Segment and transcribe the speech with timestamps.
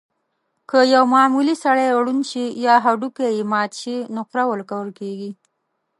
[0.69, 5.31] که یو معمولي سړی ړوند شي یا هډوکی یې مات شي، نقره ورکول کېږي.